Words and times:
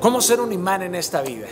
¿Cómo 0.00 0.20
ser 0.20 0.40
un 0.40 0.52
imán 0.52 0.82
en 0.82 0.94
esta 0.94 1.22
vida? 1.22 1.48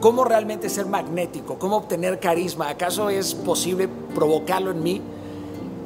¿Cómo 0.00 0.24
realmente 0.24 0.68
ser 0.68 0.86
magnético? 0.86 1.58
¿Cómo 1.58 1.76
obtener 1.78 2.20
carisma? 2.20 2.68
¿Acaso 2.68 3.10
es 3.10 3.34
posible 3.34 3.88
provocarlo 4.14 4.70
en 4.70 4.82
mí? 4.82 5.02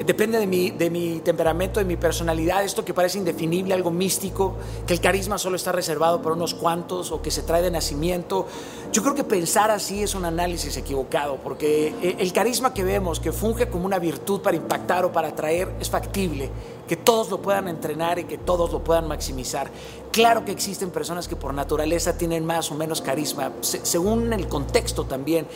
Depende 0.05 0.39
de 0.39 0.47
mi, 0.47 0.71
de 0.71 0.89
mi 0.89 1.21
temperamento, 1.21 1.79
de 1.79 1.85
mi 1.85 1.97
personalidad, 1.97 2.65
esto 2.65 2.85
que 2.87 2.95
parece 2.95 3.19
indefinible, 3.19 3.75
algo 3.75 3.91
místico, 3.91 4.57
que 4.87 4.95
el 4.95 5.01
carisma 5.01 5.37
solo 5.37 5.57
está 5.57 5.73
reservado 5.73 6.23
para 6.23 6.35
unos 6.35 6.55
cuantos 6.55 7.13
o 7.13 7.21
que 7.21 7.31
se 7.31 7.43
trae 7.43 7.61
de 7.61 7.71
nacimiento. 7.71 8.47
Yo 8.93 9.03
creo 9.03 9.15
que 9.15 9.25
pensar 9.25 9.71
así 9.71 10.03
es 10.03 10.15
un 10.15 10.25
análisis 10.25 10.75
equivocado, 10.79 11.37
porque 11.37 11.95
eh, 12.03 12.17
el 12.19 12.33
carisma 12.33 12.73
que 12.73 12.83
vemos, 12.83 13.21
que 13.21 13.31
funge 13.31 13.69
como 13.69 13.85
una 13.85 13.99
virtud 13.99 14.41
para 14.41 14.57
impactar 14.57 15.05
o 15.05 15.13
para 15.13 15.29
atraer, 15.29 15.71
es 15.79 15.91
factible, 15.91 16.51
que 16.89 16.97
todos 16.97 17.31
lo 17.31 17.43
puedan 17.43 17.69
entrenar 17.69 18.19
y 18.19 18.25
que 18.25 18.39
todos 18.39 18.73
lo 18.73 18.83
puedan 18.83 19.07
maximizar. 19.07 19.71
Claro 20.11 20.45
que 20.45 20.51
existen 20.51 20.91
personas 20.91 21.29
que 21.29 21.37
por 21.37 21.55
naturaleza 21.55 22.19
tienen 22.19 22.45
más 22.45 22.73
o 22.73 22.75
menos 22.75 23.01
carisma, 23.01 23.53
según 23.61 24.33
el 24.33 24.49
contexto 24.49 25.05
también, 25.05 25.47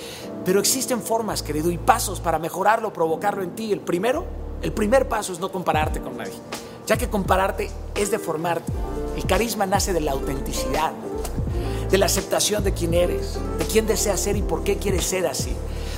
pero 0.45 0.61
existen 0.61 1.01
formas, 1.03 1.43
querido, 1.43 1.73
y 1.73 1.79
pasos 1.79 2.21
para 2.21 2.39
mejorarlo, 2.39 2.93
provocarlo 2.93 3.43
en 3.43 3.57
ti. 3.57 3.73
El 3.73 3.81
primero, 3.81 4.25
el 4.65 4.73
primer 4.73 5.09
paso 5.09 5.35
es 5.35 5.41
no 5.41 5.53
compararte 5.53 6.01
con 6.01 6.17
nadie, 6.17 6.33
ya 6.87 6.97
que 6.97 7.11
compararte 7.11 7.71
es 7.95 8.11
deformarte. 8.11 8.73
El 9.15 9.27
carisma 9.27 9.67
nace 9.67 9.93
de 9.93 10.01
la 10.01 10.13
autenticidad, 10.13 10.93
de 11.91 11.99
la 11.99 12.07
aceptación 12.07 12.65
de 12.65 12.73
quién 12.73 12.95
eres, 12.95 13.39
de 13.59 13.67
quién 13.67 13.87
deseas 13.87 14.21
ser 14.21 14.37
y 14.37 14.43
por 14.43 14.65
qué 14.65 14.79
quieres 14.79 15.05
ser 15.05 15.27
así. 15.27 15.55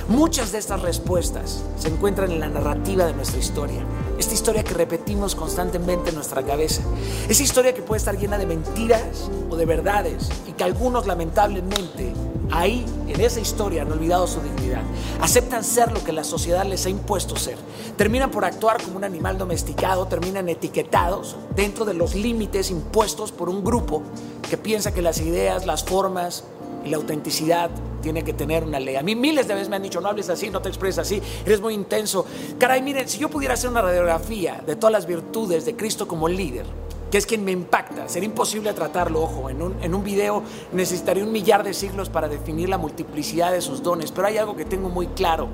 Muchas 0.09 0.51
de 0.51 0.57
estas 0.57 0.81
respuestas 0.81 1.63
se 1.79 1.87
encuentran 1.87 2.29
en 2.29 2.41
la 2.41 2.49
narrativa 2.49 3.05
de 3.05 3.13
nuestra 3.13 3.39
historia. 3.39 3.85
Esta 4.19 4.33
historia 4.33 4.65
que 4.65 4.73
repetimos 4.73 5.33
constantemente 5.33 6.09
en 6.09 6.15
nuestra 6.15 6.43
cabeza. 6.43 6.81
Esa 7.29 7.43
historia 7.43 7.73
que 7.73 7.81
puede 7.81 7.99
estar 7.99 8.17
llena 8.17 8.37
de 8.37 8.47
mentiras 8.47 9.29
o 9.49 9.55
de 9.55 9.65
verdades 9.65 10.27
y 10.45 10.51
que 10.51 10.65
algunos 10.65 11.07
lamentablemente 11.07 12.11
ahí, 12.51 12.85
en 13.07 13.21
esa 13.21 13.39
historia, 13.39 13.81
han 13.81 13.91
olvidado 13.91 14.27
su 14.27 14.41
dignidad. 14.41 14.81
Aceptan 15.21 15.63
ser 15.63 15.91
lo 15.91 16.03
que 16.03 16.11
la 16.11 16.23
sociedad 16.23 16.65
les 16.65 16.85
ha 16.85 16.89
impuesto 16.89 17.35
ser. 17.35 17.57
Terminan 17.95 18.31
por 18.31 18.45
actuar 18.45 18.81
como 18.81 18.97
un 18.97 19.03
animal 19.03 19.37
domesticado, 19.37 20.07
terminan 20.07 20.49
etiquetados 20.49 21.35
dentro 21.55 21.85
de 21.85 21.93
los 21.93 22.15
límites 22.15 22.71
impuestos 22.71 23.31
por 23.31 23.49
un 23.49 23.63
grupo 23.63 24.03
que 24.49 24.57
piensa 24.57 24.93
que 24.93 25.01
las 25.01 25.19
ideas, 25.19 25.65
las 25.65 25.83
formas 25.83 26.43
y 26.85 26.89
la 26.89 26.97
autenticidad 26.97 27.69
tiene 28.01 28.23
que 28.23 28.33
tener 28.33 28.63
una 28.63 28.79
ley. 28.79 28.95
A 28.95 29.01
mí 29.01 29.15
miles 29.15 29.47
de 29.47 29.53
veces 29.53 29.69
me 29.69 29.75
han 29.75 29.83
dicho, 29.83 29.99
no 29.99 30.09
hables 30.09 30.29
así, 30.29 30.49
no 30.49 30.61
te 30.61 30.69
expresas 30.69 31.07
así, 31.07 31.21
eres 31.45 31.59
muy 31.59 31.73
intenso. 31.73 32.25
Caray, 32.57 32.81
miren, 32.81 33.07
si 33.07 33.17
yo 33.17 33.29
pudiera 33.29 33.55
hacer 33.55 33.69
una 33.69 33.81
radiografía 33.81 34.63
de 34.65 34.75
todas 34.75 34.93
las 34.93 35.05
virtudes 35.05 35.65
de 35.65 35.75
Cristo 35.75 36.07
como 36.07 36.27
líder, 36.27 36.65
que 37.11 37.17
es 37.17 37.25
quien 37.25 37.43
me 37.45 37.51
impacta, 37.51 38.09
sería 38.09 38.27
imposible 38.27 38.73
tratarlo, 38.73 39.21
ojo, 39.21 39.49
en 39.49 39.61
un, 39.61 39.75
en 39.81 39.95
un 39.95 40.03
video 40.03 40.43
necesitaría 40.73 41.23
un 41.23 41.31
millar 41.31 41.63
de 41.63 41.73
siglos 41.73 42.09
para 42.09 42.27
definir 42.27 42.69
la 42.69 42.77
multiplicidad 42.77 43.51
de 43.51 43.61
sus 43.61 43.81
dones, 43.81 44.11
pero 44.11 44.27
hay 44.27 44.37
algo 44.37 44.55
que 44.55 44.65
tengo 44.65 44.89
muy 44.89 45.07
claro, 45.07 45.47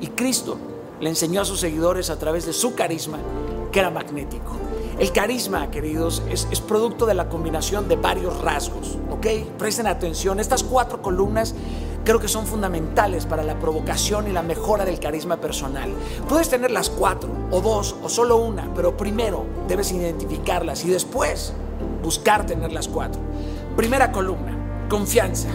y 0.00 0.08
Cristo 0.08 0.58
le 1.00 1.08
enseñó 1.08 1.40
a 1.40 1.44
sus 1.44 1.60
seguidores 1.60 2.10
a 2.10 2.18
través 2.18 2.46
de 2.46 2.52
su 2.52 2.74
carisma, 2.74 3.18
que 3.70 3.80
era 3.80 3.90
magnético. 3.90 4.52
El 4.98 5.12
carisma, 5.12 5.70
queridos, 5.70 6.22
es, 6.28 6.44
producto 6.60 7.06
de 7.06 7.14
la 7.14 7.28
combinación 7.28 7.88
de 7.88 7.94
varios 7.94 8.40
rasgos, 8.40 8.98
¿ok? 9.10 9.26
Presten 9.56 9.86
atención, 9.86 10.40
estas 10.40 10.64
cuatro 10.64 11.00
columnas 11.00 11.54
creo 12.04 12.20
que 12.20 12.28
son 12.28 12.46
fundamentales 12.46 13.26
para 13.26 13.42
la 13.42 13.58
provocación 13.58 14.28
y 14.28 14.32
la 14.32 14.42
mejora 14.42 14.84
del 14.84 15.00
carisma 15.00 15.36
personal. 15.38 15.90
Puedes 16.28 16.48
tener 16.48 16.70
las 16.70 16.90
cuatro, 16.90 17.30
o 17.50 17.60
dos, 17.60 17.96
o 18.02 18.08
solo 18.08 18.36
una, 18.36 18.72
pero 18.74 18.96
primero 18.96 19.44
debes 19.66 19.92
identificarlas 19.92 20.84
y 20.84 20.88
después 20.88 21.52
buscar 22.02 22.46
tener 22.46 22.72
las 22.72 22.88
cuatro. 22.88 23.20
Primera 23.76 24.12
columna, 24.12 24.86
confianza. 24.88 25.48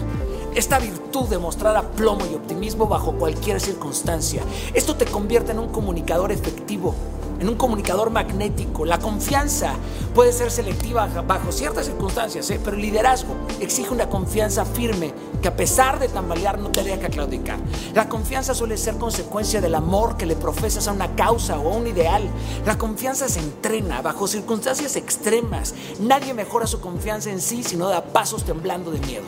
Esta 0.54 0.78
virtud 0.78 1.28
de 1.28 1.38
mostrar 1.38 1.76
aplomo 1.76 2.24
y 2.30 2.34
optimismo 2.34 2.86
bajo 2.86 3.12
cualquier 3.12 3.60
circunstancia. 3.60 4.42
Esto 4.72 4.94
te 4.94 5.04
convierte 5.04 5.50
en 5.50 5.58
un 5.58 5.68
comunicador 5.70 6.30
efectivo 6.30 6.94
en 7.44 7.50
un 7.50 7.56
comunicador 7.56 8.08
magnético. 8.08 8.86
La 8.86 8.98
confianza 8.98 9.74
puede 10.14 10.32
ser 10.32 10.50
selectiva 10.50 11.06
bajo 11.26 11.52
ciertas 11.52 11.84
circunstancias, 11.84 12.48
¿eh? 12.48 12.58
pero 12.64 12.74
el 12.74 12.82
liderazgo 12.82 13.36
exige 13.60 13.90
una 13.90 14.08
confianza 14.08 14.64
firme 14.64 15.12
que 15.42 15.48
a 15.48 15.54
pesar 15.54 15.98
de 15.98 16.08
tambalear 16.08 16.58
no 16.58 16.70
te 16.70 16.82
deja 16.82 17.10
claudicar. 17.10 17.58
La 17.92 18.08
confianza 18.08 18.54
suele 18.54 18.78
ser 18.78 18.96
consecuencia 18.96 19.60
del 19.60 19.74
amor 19.74 20.16
que 20.16 20.24
le 20.24 20.36
profesas 20.36 20.88
a 20.88 20.92
una 20.92 21.14
causa 21.16 21.58
o 21.58 21.70
a 21.70 21.76
un 21.76 21.86
ideal. 21.86 22.22
La 22.64 22.78
confianza 22.78 23.28
se 23.28 23.40
entrena 23.40 24.00
bajo 24.00 24.26
circunstancias 24.26 24.96
extremas. 24.96 25.74
Nadie 26.00 26.32
mejora 26.32 26.66
su 26.66 26.80
confianza 26.80 27.30
en 27.30 27.42
sí 27.42 27.62
si 27.62 27.76
no 27.76 27.88
da 27.88 28.04
pasos 28.04 28.44
temblando 28.44 28.90
de 28.90 29.00
miedo. 29.00 29.24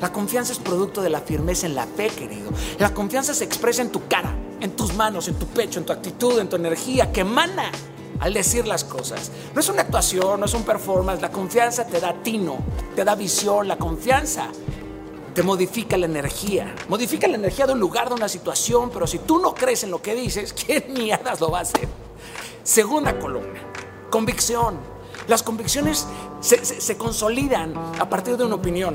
La 0.00 0.12
confianza 0.12 0.52
es 0.52 0.60
producto 0.60 1.02
de 1.02 1.10
la 1.10 1.20
firmeza 1.20 1.66
en 1.66 1.74
la 1.74 1.86
fe, 1.86 2.10
querido. 2.10 2.52
La 2.78 2.94
confianza 2.94 3.34
se 3.34 3.42
expresa 3.42 3.82
en 3.82 3.90
tu 3.90 4.06
cara 4.06 4.45
en 4.60 4.76
tus 4.76 4.94
manos, 4.94 5.28
en 5.28 5.34
tu 5.34 5.46
pecho, 5.46 5.78
en 5.78 5.86
tu 5.86 5.92
actitud, 5.92 6.38
en 6.38 6.48
tu 6.48 6.56
energía, 6.56 7.12
que 7.12 7.20
emana 7.20 7.70
al 8.20 8.34
decir 8.34 8.66
las 8.66 8.84
cosas. 8.84 9.30
No 9.54 9.60
es 9.60 9.68
una 9.68 9.82
actuación, 9.82 10.40
no 10.40 10.46
es 10.46 10.54
un 10.54 10.64
performance, 10.64 11.20
la 11.20 11.30
confianza 11.30 11.86
te 11.86 12.00
da 12.00 12.14
tino, 12.22 12.58
te 12.94 13.04
da 13.04 13.14
visión, 13.14 13.68
la 13.68 13.76
confianza 13.76 14.48
te 15.34 15.42
modifica 15.42 15.98
la 15.98 16.06
energía, 16.06 16.74
modifica 16.88 17.28
la 17.28 17.34
energía 17.34 17.66
de 17.66 17.74
un 17.74 17.80
lugar, 17.80 18.08
de 18.08 18.14
una 18.14 18.28
situación, 18.28 18.90
pero 18.90 19.06
si 19.06 19.18
tú 19.18 19.38
no 19.38 19.54
crees 19.54 19.84
en 19.84 19.90
lo 19.90 20.00
que 20.00 20.14
dices, 20.14 20.52
¿quién 20.66 20.94
mierdas 20.94 21.40
lo 21.40 21.50
va 21.50 21.58
a 21.58 21.62
hacer? 21.62 21.88
Segunda 22.62 23.18
columna, 23.18 23.60
convicción. 24.10 24.78
Las 25.28 25.42
convicciones 25.42 26.06
se, 26.40 26.64
se 26.64 26.96
consolidan 26.96 27.74
a 27.98 28.08
partir 28.08 28.36
de 28.36 28.44
una 28.44 28.54
opinión. 28.54 28.94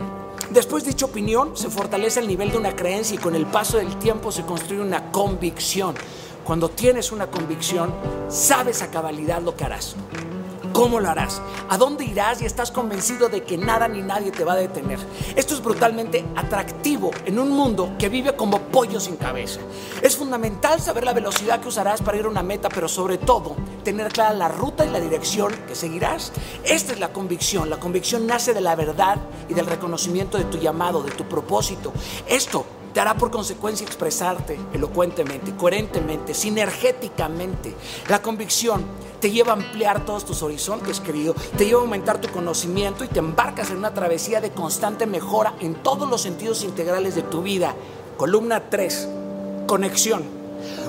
Después 0.53 0.83
dicha 0.83 1.05
opinión 1.05 1.55
se 1.55 1.69
fortalece 1.69 2.19
el 2.19 2.27
nivel 2.27 2.51
de 2.51 2.57
una 2.57 2.75
creencia 2.75 3.15
y 3.15 3.17
con 3.17 3.35
el 3.35 3.45
paso 3.45 3.77
del 3.77 3.97
tiempo 3.99 4.33
se 4.33 4.43
construye 4.43 4.81
una 4.81 5.09
convicción. 5.09 5.95
Cuando 6.43 6.67
tienes 6.67 7.13
una 7.13 7.27
convicción, 7.27 7.93
sabes 8.27 8.81
a 8.81 8.91
cabalidad 8.91 9.41
lo 9.41 9.55
que 9.55 9.63
harás. 9.63 9.95
¿Cómo 10.81 10.99
lo 10.99 11.11
harás? 11.11 11.39
¿A 11.69 11.77
dónde 11.77 12.05
irás 12.05 12.41
y 12.41 12.45
estás 12.45 12.71
convencido 12.71 13.29
de 13.29 13.43
que 13.43 13.55
nada 13.55 13.87
ni 13.87 14.01
nadie 14.01 14.31
te 14.31 14.43
va 14.43 14.53
a 14.53 14.55
detener? 14.55 14.97
Esto 15.35 15.53
es 15.53 15.61
brutalmente 15.61 16.25
atractivo 16.35 17.11
en 17.23 17.37
un 17.37 17.51
mundo 17.51 17.93
que 17.99 18.09
vive 18.09 18.35
como 18.35 18.59
pollo 18.59 18.99
sin 18.99 19.15
cabeza. 19.15 19.59
Es 20.01 20.17
fundamental 20.17 20.81
saber 20.81 21.03
la 21.03 21.13
velocidad 21.13 21.59
que 21.59 21.67
usarás 21.67 22.01
para 22.01 22.17
ir 22.17 22.25
a 22.25 22.29
una 22.29 22.41
meta, 22.41 22.67
pero 22.67 22.87
sobre 22.87 23.19
todo 23.19 23.55
tener 23.83 24.11
clara 24.11 24.33
la 24.33 24.47
ruta 24.47 24.83
y 24.83 24.89
la 24.89 24.99
dirección 24.99 25.53
que 25.67 25.75
seguirás. 25.75 26.31
Esta 26.63 26.93
es 26.93 26.99
la 26.99 27.13
convicción. 27.13 27.69
La 27.69 27.77
convicción 27.77 28.25
nace 28.25 28.51
de 28.55 28.61
la 28.61 28.75
verdad 28.75 29.17
y 29.49 29.53
del 29.53 29.67
reconocimiento 29.67 30.39
de 30.39 30.45
tu 30.45 30.57
llamado, 30.57 31.03
de 31.03 31.11
tu 31.11 31.25
propósito. 31.25 31.93
Esto 32.27 32.65
te 32.93 32.99
hará 32.99 33.15
por 33.15 33.31
consecuencia 33.31 33.85
expresarte 33.85 34.59
elocuentemente, 34.73 35.55
coherentemente, 35.55 36.33
sinergéticamente. 36.33 37.73
La 38.09 38.21
convicción 38.21 38.83
te 39.19 39.31
lleva 39.31 39.51
a 39.51 39.55
ampliar 39.55 40.05
todos 40.05 40.25
tus 40.25 40.41
horizontes, 40.41 40.99
querido, 40.99 41.35
te 41.57 41.65
lleva 41.65 41.79
a 41.79 41.83
aumentar 41.83 42.19
tu 42.19 42.27
conocimiento 42.29 43.03
y 43.03 43.07
te 43.07 43.19
embarcas 43.19 43.69
en 43.69 43.77
una 43.77 43.93
travesía 43.93 44.41
de 44.41 44.51
constante 44.51 45.05
mejora 45.05 45.53
en 45.59 45.75
todos 45.75 46.09
los 46.09 46.21
sentidos 46.21 46.63
integrales 46.63 47.15
de 47.15 47.21
tu 47.21 47.41
vida. 47.41 47.75
Columna 48.17 48.69
3, 48.69 49.07
conexión. 49.67 50.23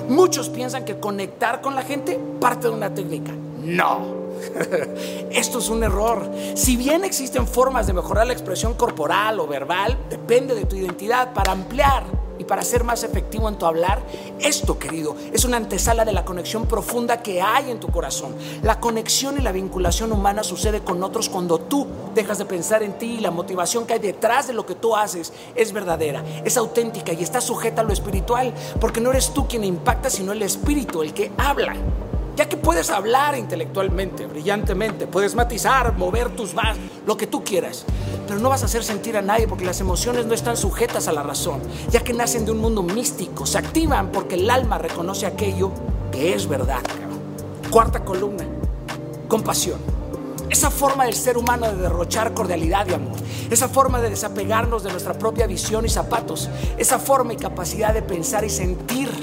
Muchos 0.09 0.49
piensan 0.49 0.85
que 0.85 0.99
conectar 0.99 1.61
con 1.61 1.75
la 1.75 1.83
gente 1.83 2.19
parte 2.39 2.67
de 2.67 2.73
una 2.73 2.93
técnica. 2.93 3.33
No. 3.63 4.23
Esto 5.31 5.59
es 5.59 5.69
un 5.69 5.83
error. 5.83 6.29
Si 6.55 6.75
bien 6.75 7.03
existen 7.03 7.47
formas 7.47 7.87
de 7.87 7.93
mejorar 7.93 8.27
la 8.27 8.33
expresión 8.33 8.73
corporal 8.73 9.39
o 9.39 9.47
verbal, 9.47 9.97
depende 10.09 10.55
de 10.55 10.65
tu 10.65 10.75
identidad 10.75 11.33
para 11.33 11.51
ampliar 11.51 12.03
y 12.37 12.43
para 12.45 12.63
ser 12.63 12.83
más 12.83 13.03
efectivo 13.03 13.47
en 13.47 13.57
tu 13.57 13.65
hablar. 13.65 14.01
Esto, 14.39 14.77
querido, 14.77 15.15
es 15.31 15.45
una 15.45 15.57
antesala 15.57 16.03
de 16.03 16.11
la 16.11 16.25
conexión 16.25 16.65
profunda 16.65 17.21
que 17.21 17.41
hay 17.41 17.71
en 17.71 17.79
tu 17.79 17.87
corazón. 17.89 18.35
La 18.61 18.79
conexión 18.79 19.37
y 19.37 19.41
la 19.41 19.51
vinculación 19.51 20.11
humana 20.11 20.43
sucede 20.43 20.81
con 20.81 21.01
otros 21.03 21.29
cuando 21.29 21.59
tú 21.59 21.87
dejas 22.13 22.37
de 22.37 22.45
pensar 22.45 22.83
en 22.83 22.97
ti 22.97 23.15
y 23.17 23.21
la 23.21 23.31
motivación 23.31 23.85
que 23.85 23.93
hay 23.93 23.99
detrás 23.99 24.47
de 24.47 24.53
lo 24.53 24.65
que 24.65 24.75
tú 24.75 24.95
haces 24.95 25.31
es 25.55 25.71
verdadera, 25.71 26.23
es 26.43 26.57
auténtica 26.57 27.13
y 27.13 27.23
está 27.23 27.41
sujeta 27.41 27.81
a 27.81 27.85
lo 27.85 27.93
espiritual, 27.93 28.53
porque 28.79 29.01
no 29.01 29.11
eres 29.11 29.33
tú 29.33 29.47
quien 29.47 29.63
impacta, 29.63 30.09
sino 30.09 30.31
el 30.31 30.41
espíritu 30.41 31.01
el 31.01 31.13
que 31.13 31.31
habla. 31.37 31.75
Ya 32.35 32.49
que 32.49 32.57
puedes 32.57 32.89
hablar 32.89 33.37
intelectualmente, 33.37 34.25
brillantemente, 34.25 35.05
puedes 35.05 35.35
matizar, 35.35 35.95
mover 35.95 36.35
tus 36.35 36.55
vas, 36.55 36.77
lo 37.05 37.15
que 37.15 37.27
tú 37.27 37.43
quieras, 37.43 37.85
pero 38.27 38.39
no 38.39 38.49
vas 38.49 38.63
a 38.63 38.65
hacer 38.65 38.83
sentir 38.83 39.15
a 39.17 39.21
nadie 39.21 39.47
porque 39.47 39.65
las 39.65 39.79
emociones 39.81 40.25
no 40.25 40.33
están 40.33 40.57
sujetas 40.57 41.07
a 41.07 41.11
la 41.11 41.21
razón, 41.21 41.61
ya 41.91 41.99
que 41.99 42.11
nacen 42.11 42.43
de 42.45 42.51
un 42.51 42.57
mundo 42.57 42.81
místico, 42.81 43.45
se 43.45 43.59
activan 43.59 44.11
porque 44.11 44.33
el 44.33 44.49
alma 44.49 44.79
reconoce 44.79 45.27
aquello 45.27 45.71
que 46.11 46.33
es 46.33 46.47
verdad. 46.47 46.81
Cuarta 47.69 48.03
columna, 48.03 48.45
compasión. 49.27 49.79
Esa 50.49 50.71
forma 50.71 51.05
del 51.05 51.15
ser 51.15 51.37
humano 51.37 51.67
de 51.67 51.75
derrochar 51.75 52.33
cordialidad 52.33 52.87
y 52.87 52.93
amor, 52.93 53.17
esa 53.51 53.67
forma 53.67 54.01
de 54.01 54.09
desapegarnos 54.09 54.83
de 54.83 54.91
nuestra 54.91 55.13
propia 55.13 55.45
visión 55.45 55.85
y 55.85 55.89
zapatos, 55.89 56.49
esa 56.77 56.97
forma 56.97 57.33
y 57.33 57.37
capacidad 57.37 57.93
de 57.93 58.01
pensar 58.01 58.43
y 58.43 58.49
sentir 58.49 59.22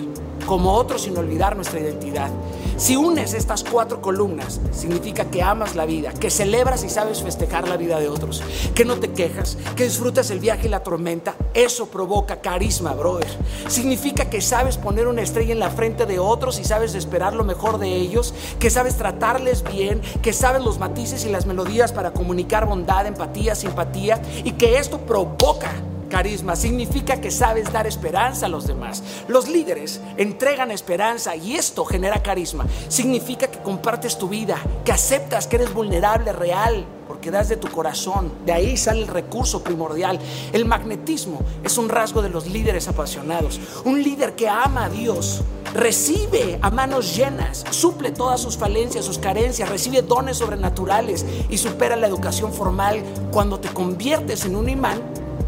como 0.50 0.72
otros 0.72 1.02
sin 1.02 1.16
olvidar 1.16 1.54
nuestra 1.54 1.78
identidad. 1.78 2.28
Si 2.76 2.96
unes 2.96 3.34
estas 3.34 3.62
cuatro 3.62 4.02
columnas, 4.02 4.60
significa 4.72 5.26
que 5.26 5.44
amas 5.44 5.76
la 5.76 5.86
vida, 5.86 6.12
que 6.12 6.28
celebras 6.28 6.82
y 6.82 6.88
sabes 6.88 7.22
festejar 7.22 7.68
la 7.68 7.76
vida 7.76 8.00
de 8.00 8.08
otros, 8.08 8.42
que 8.74 8.84
no 8.84 8.96
te 8.96 9.12
quejas, 9.12 9.56
que 9.76 9.84
disfrutas 9.84 10.28
el 10.32 10.40
viaje 10.40 10.66
y 10.66 10.70
la 10.70 10.82
tormenta. 10.82 11.36
Eso 11.54 11.86
provoca 11.86 12.40
carisma, 12.40 12.94
brother. 12.94 13.28
Significa 13.68 14.28
que 14.28 14.40
sabes 14.40 14.76
poner 14.76 15.06
una 15.06 15.22
estrella 15.22 15.52
en 15.52 15.60
la 15.60 15.70
frente 15.70 16.04
de 16.04 16.18
otros 16.18 16.58
y 16.58 16.64
sabes 16.64 16.96
esperar 16.96 17.32
lo 17.32 17.44
mejor 17.44 17.78
de 17.78 17.94
ellos, 17.94 18.34
que 18.58 18.70
sabes 18.70 18.96
tratarles 18.96 19.62
bien, 19.62 20.02
que 20.20 20.32
sabes 20.32 20.64
los 20.64 20.80
matices 20.80 21.24
y 21.24 21.28
las 21.28 21.46
melodías 21.46 21.92
para 21.92 22.10
comunicar 22.10 22.66
bondad, 22.66 23.06
empatía, 23.06 23.54
simpatía 23.54 24.20
y 24.42 24.50
que 24.54 24.78
esto 24.78 24.98
provoca 24.98 25.70
carisma 26.10 26.54
significa 26.56 27.18
que 27.18 27.30
sabes 27.30 27.72
dar 27.72 27.86
esperanza 27.86 28.44
a 28.44 28.48
los 28.50 28.66
demás. 28.66 29.02
Los 29.28 29.48
líderes 29.48 30.02
entregan 30.18 30.70
esperanza 30.70 31.34
y 31.36 31.54
esto 31.54 31.86
genera 31.86 32.22
carisma. 32.22 32.66
Significa 32.88 33.46
que 33.46 33.60
compartes 33.60 34.18
tu 34.18 34.28
vida, 34.28 34.58
que 34.84 34.92
aceptas 34.92 35.46
que 35.46 35.56
eres 35.56 35.72
vulnerable, 35.72 36.32
real, 36.32 36.84
porque 37.08 37.30
das 37.30 37.48
de 37.48 37.56
tu 37.56 37.68
corazón. 37.68 38.30
De 38.44 38.52
ahí 38.52 38.76
sale 38.76 39.00
el 39.00 39.08
recurso 39.08 39.64
primordial. 39.64 40.18
El 40.52 40.66
magnetismo 40.66 41.40
es 41.64 41.78
un 41.78 41.88
rasgo 41.88 42.20
de 42.20 42.28
los 42.28 42.46
líderes 42.46 42.88
apasionados. 42.88 43.58
Un 43.84 44.02
líder 44.02 44.34
que 44.34 44.48
ama 44.48 44.84
a 44.84 44.90
Dios 44.90 45.42
recibe 45.72 46.58
a 46.62 46.70
manos 46.70 47.16
llenas, 47.16 47.64
suple 47.70 48.10
todas 48.10 48.40
sus 48.40 48.56
falencias, 48.56 49.04
sus 49.04 49.18
carencias, 49.18 49.68
recibe 49.68 50.02
dones 50.02 50.38
sobrenaturales 50.38 51.24
y 51.48 51.58
supera 51.58 51.94
la 51.94 52.08
educación 52.08 52.52
formal 52.52 53.02
cuando 53.30 53.60
te 53.60 53.68
conviertes 53.68 54.44
en 54.44 54.56
un 54.56 54.68
imán 54.68 55.00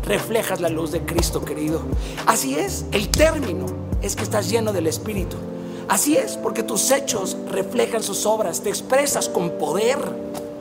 reflejas 0.05 0.61
la 0.61 0.69
luz 0.69 0.93
de 0.93 1.01
Cristo, 1.03 1.45
querido. 1.45 1.83
Así 2.27 2.55
es, 2.55 2.85
el 2.93 3.09
término 3.09 3.67
es 4.03 4.17
que 4.17 4.23
estás 4.23 4.51
lleno 4.51 4.73
del 4.73 4.87
Espíritu. 4.87 5.37
Así 5.89 6.17
es, 6.17 6.37
porque 6.37 6.63
tus 6.63 6.91
hechos 6.91 7.37
reflejan 7.51 8.03
sus 8.03 8.27
obras, 8.27 8.63
te 8.63 8.69
expresas 8.69 9.29
con 9.29 9.51
poder. 9.59 9.99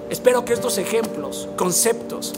Espero 0.10 0.46
que 0.46 0.54
estos 0.54 0.78
ejemplos, 0.78 1.48
conceptos, 1.58 2.34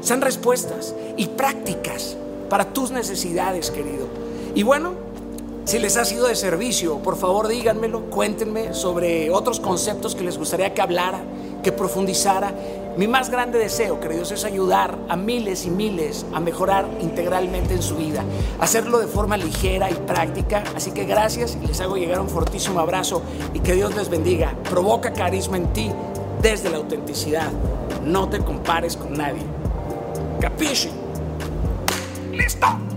sean 0.00 0.20
respuestas 0.20 0.94
y 1.16 1.26
prácticas 1.26 2.16
para 2.48 2.72
tus 2.72 2.90
necesidades, 2.90 3.70
querido. 3.70 4.06
Y 4.54 4.62
bueno, 4.62 4.94
si 5.64 5.80
les 5.80 5.96
ha 5.96 6.04
sido 6.04 6.28
de 6.28 6.36
servicio, 6.36 6.98
por 6.98 7.16
favor 7.16 7.48
díganmelo, 7.48 8.02
cuéntenme 8.02 8.72
sobre 8.72 9.30
otros 9.30 9.58
conceptos 9.58 10.14
que 10.14 10.22
les 10.22 10.38
gustaría 10.38 10.72
que 10.72 10.80
hablara, 10.80 11.20
que 11.64 11.72
profundizara 11.72 12.54
mi 12.96 13.06
más 13.06 13.28
grande 13.28 13.58
deseo, 13.58 14.00
queridos, 14.00 14.32
es 14.32 14.44
ayudar 14.44 14.98
a 15.10 15.16
miles 15.16 15.66
y 15.66 15.70
miles 15.70 16.24
a 16.32 16.40
mejorar 16.40 16.88
integralmente 17.00 17.74
en 17.74 17.82
su 17.82 17.96
vida, 17.96 18.24
hacerlo 18.58 18.98
de 18.98 19.06
forma 19.06 19.36
ligera 19.36 19.90
y 19.90 19.94
práctica. 19.94 20.64
Así 20.74 20.92
que 20.92 21.04
gracias 21.04 21.58
y 21.62 21.66
les 21.66 21.80
hago 21.82 21.96
llegar 21.96 22.20
un 22.20 22.30
fortísimo 22.30 22.80
abrazo 22.80 23.22
y 23.52 23.60
que 23.60 23.74
Dios 23.74 23.94
les 23.94 24.08
bendiga. 24.08 24.54
Provoca 24.70 25.12
carisma 25.12 25.58
en 25.58 25.72
ti 25.74 25.90
desde 26.40 26.70
la 26.70 26.78
autenticidad. 26.78 27.50
No 28.02 28.30
te 28.30 28.38
compares 28.38 28.96
con 28.96 29.12
nadie. 29.12 29.42
Capisci? 30.40 30.90
Listo. 32.32 32.95